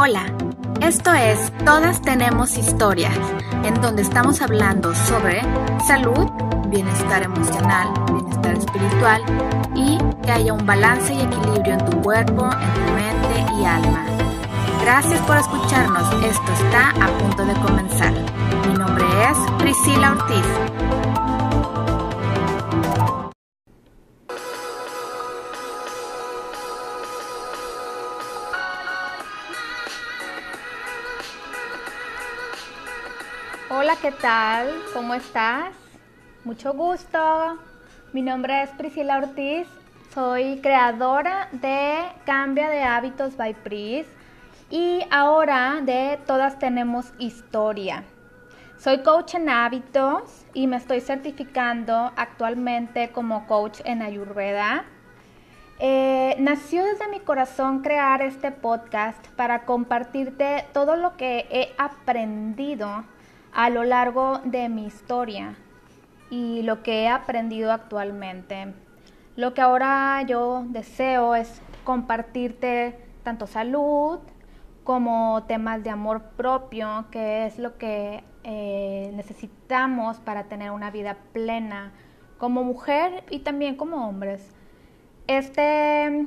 Hola, 0.00 0.32
esto 0.80 1.12
es 1.12 1.52
Todas 1.64 2.00
tenemos 2.00 2.56
historias, 2.56 3.18
en 3.64 3.74
donde 3.80 4.02
estamos 4.02 4.40
hablando 4.40 4.94
sobre 4.94 5.42
salud, 5.88 6.30
bienestar 6.68 7.24
emocional, 7.24 7.88
bienestar 8.06 8.56
espiritual 8.56 9.22
y 9.74 9.98
que 10.22 10.30
haya 10.30 10.52
un 10.52 10.64
balance 10.64 11.12
y 11.12 11.20
equilibrio 11.20 11.72
en 11.72 11.84
tu 11.84 12.00
cuerpo, 12.00 12.44
en 12.44 12.74
tu 12.74 12.92
mente 12.92 13.52
y 13.60 13.64
alma. 13.64 14.06
Gracias 14.82 15.20
por 15.22 15.36
escucharnos, 15.36 16.04
esto 16.22 16.52
está 16.62 16.90
a 16.90 17.18
punto 17.18 17.44
de 17.44 17.54
comenzar. 17.54 18.12
Mi 18.68 18.74
nombre 18.74 19.04
es 19.28 19.36
Priscila 19.58 20.12
Ortiz. 20.12 21.17
Hola, 33.70 33.96
¿qué 34.00 34.12
tal? 34.12 34.70
¿Cómo 34.94 35.12
estás? 35.12 35.74
Mucho 36.42 36.72
gusto. 36.72 37.58
Mi 38.14 38.22
nombre 38.22 38.62
es 38.62 38.70
Priscila 38.70 39.18
Ortiz. 39.18 39.68
Soy 40.14 40.60
creadora 40.62 41.50
de 41.52 41.98
Cambia 42.24 42.70
de 42.70 42.82
Hábitos 42.82 43.36
by 43.36 43.52
Pris 43.52 44.06
y 44.70 45.04
ahora 45.10 45.82
de 45.82 46.18
Todas 46.26 46.58
Tenemos 46.58 47.12
Historia. 47.18 48.04
Soy 48.78 49.02
coach 49.02 49.34
en 49.34 49.50
hábitos 49.50 50.46
y 50.54 50.66
me 50.66 50.78
estoy 50.78 51.02
certificando 51.02 52.10
actualmente 52.16 53.10
como 53.10 53.46
coach 53.46 53.80
en 53.84 54.00
Ayurveda. 54.00 54.86
Eh, 55.78 56.36
nació 56.38 56.86
desde 56.86 57.06
mi 57.08 57.20
corazón 57.20 57.82
crear 57.82 58.22
este 58.22 58.50
podcast 58.50 59.28
para 59.36 59.66
compartirte 59.66 60.64
todo 60.72 60.96
lo 60.96 61.18
que 61.18 61.46
he 61.50 61.74
aprendido 61.76 63.04
a 63.52 63.70
lo 63.70 63.84
largo 63.84 64.40
de 64.44 64.68
mi 64.68 64.86
historia 64.86 65.56
y 66.30 66.62
lo 66.62 66.82
que 66.82 67.04
he 67.04 67.08
aprendido 67.08 67.72
actualmente. 67.72 68.74
Lo 69.36 69.54
que 69.54 69.60
ahora 69.60 70.22
yo 70.22 70.64
deseo 70.68 71.34
es 71.34 71.62
compartirte 71.84 72.98
tanto 73.22 73.46
salud 73.46 74.18
como 74.84 75.44
temas 75.46 75.84
de 75.84 75.90
amor 75.90 76.30
propio, 76.36 77.06
que 77.10 77.46
es 77.46 77.58
lo 77.58 77.76
que 77.78 78.24
eh, 78.42 79.12
necesitamos 79.14 80.18
para 80.18 80.44
tener 80.44 80.70
una 80.70 80.90
vida 80.90 81.18
plena 81.32 81.92
como 82.38 82.64
mujer 82.64 83.24
y 83.30 83.40
también 83.40 83.76
como 83.76 84.08
hombres. 84.08 84.54
Este, 85.26 86.26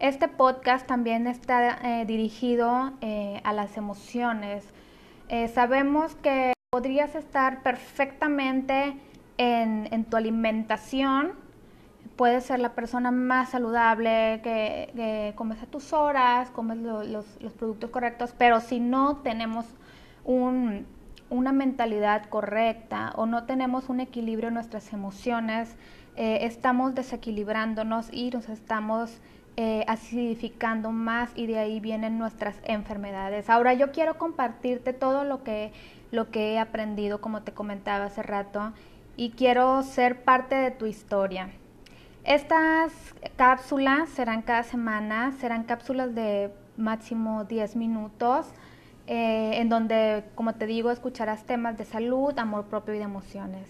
este 0.00 0.28
podcast 0.28 0.86
también 0.86 1.26
está 1.26 1.78
eh, 1.82 2.04
dirigido 2.04 2.92
eh, 3.00 3.40
a 3.44 3.54
las 3.54 3.78
emociones, 3.78 4.68
eh, 5.28 5.48
sabemos 5.48 6.14
que 6.16 6.52
podrías 6.70 7.14
estar 7.14 7.62
perfectamente 7.62 8.96
en, 9.36 10.04
tu 10.04 10.16
alimentación, 10.16 11.32
puedes 12.16 12.44
ser 12.44 12.60
la 12.60 12.74
persona 12.74 13.10
más 13.10 13.50
saludable, 13.50 14.40
que, 14.42 15.32
comes 15.36 15.62
a 15.62 15.66
tus 15.66 15.92
horas, 15.92 16.50
comes 16.50 16.78
los, 16.78 17.24
productos 17.58 17.90
correctos, 17.90 18.34
pero 18.36 18.60
si 18.60 18.80
no 18.80 19.18
tenemos 19.18 19.66
una 20.24 21.52
mentalidad 21.52 22.24
correcta 22.28 23.12
o 23.16 23.26
no 23.26 23.44
tenemos 23.44 23.88
un 23.88 24.00
equilibrio 24.00 24.48
en 24.48 24.54
nuestras 24.54 24.92
emociones, 24.92 25.76
eh, 26.16 26.40
estamos 26.42 26.94
desequilibrándonos 26.94 28.12
y 28.12 28.30
nos 28.30 28.48
estamos 28.48 29.20
eh, 29.60 29.84
acidificando 29.88 30.92
más 30.92 31.32
y 31.34 31.48
de 31.48 31.58
ahí 31.58 31.80
vienen 31.80 32.16
nuestras 32.16 32.54
enfermedades. 32.62 33.50
Ahora 33.50 33.74
yo 33.74 33.90
quiero 33.90 34.16
compartirte 34.16 34.92
todo 34.92 35.24
lo 35.24 35.42
que, 35.42 35.72
lo 36.12 36.30
que 36.30 36.52
he 36.52 36.60
aprendido, 36.60 37.20
como 37.20 37.42
te 37.42 37.50
comentaba 37.50 38.04
hace 38.04 38.22
rato, 38.22 38.72
y 39.16 39.30
quiero 39.30 39.82
ser 39.82 40.22
parte 40.22 40.54
de 40.54 40.70
tu 40.70 40.86
historia. 40.86 41.50
Estas 42.22 42.92
cápsulas 43.34 44.08
serán 44.10 44.42
cada 44.42 44.62
semana, 44.62 45.32
serán 45.40 45.64
cápsulas 45.64 46.14
de 46.14 46.52
máximo 46.76 47.42
10 47.42 47.74
minutos, 47.74 48.46
eh, 49.08 49.54
en 49.54 49.68
donde, 49.68 50.22
como 50.36 50.54
te 50.54 50.66
digo, 50.66 50.92
escucharás 50.92 51.42
temas 51.46 51.76
de 51.76 51.84
salud, 51.84 52.38
amor 52.38 52.66
propio 52.66 52.94
y 52.94 52.98
de 52.98 53.04
emociones. 53.04 53.68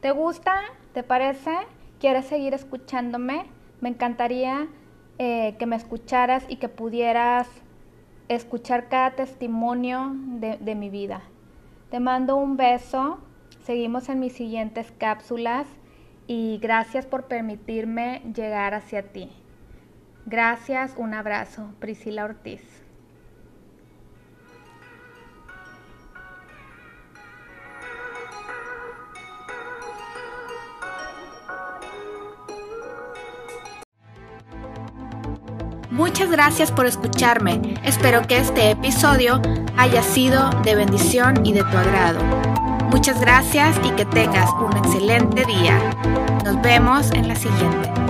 ¿Te 0.00 0.12
gusta? 0.12 0.62
¿Te 0.94 1.02
parece? 1.02 1.52
¿Quieres 2.00 2.24
seguir 2.24 2.54
escuchándome? 2.54 3.44
Me 3.82 3.90
encantaría 3.90 4.66
eh, 5.22 5.54
que 5.58 5.66
me 5.66 5.76
escucharas 5.76 6.46
y 6.48 6.56
que 6.56 6.70
pudieras 6.70 7.46
escuchar 8.28 8.88
cada 8.88 9.10
testimonio 9.10 10.12
de, 10.14 10.56
de 10.56 10.74
mi 10.74 10.88
vida. 10.88 11.20
Te 11.90 12.00
mando 12.00 12.36
un 12.36 12.56
beso, 12.56 13.18
seguimos 13.62 14.08
en 14.08 14.18
mis 14.18 14.32
siguientes 14.32 14.90
cápsulas 14.96 15.66
y 16.26 16.58
gracias 16.62 17.04
por 17.04 17.26
permitirme 17.26 18.22
llegar 18.34 18.72
hacia 18.72 19.12
ti. 19.12 19.28
Gracias, 20.24 20.94
un 20.96 21.12
abrazo, 21.12 21.74
Priscila 21.80 22.24
Ortiz. 22.24 22.62
Muchas 35.90 36.30
gracias 36.30 36.70
por 36.70 36.86
escucharme. 36.86 37.74
Espero 37.82 38.22
que 38.26 38.38
este 38.38 38.70
episodio 38.70 39.42
haya 39.76 40.02
sido 40.04 40.50
de 40.62 40.76
bendición 40.76 41.44
y 41.44 41.52
de 41.52 41.64
tu 41.64 41.76
agrado. 41.76 42.20
Muchas 42.90 43.20
gracias 43.20 43.76
y 43.84 43.90
que 43.90 44.04
tengas 44.04 44.50
un 44.52 44.76
excelente 44.76 45.44
día. 45.44 45.78
Nos 46.44 46.62
vemos 46.62 47.10
en 47.10 47.26
la 47.26 47.34
siguiente. 47.34 48.09